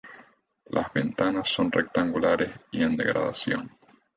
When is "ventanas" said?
0.93-1.47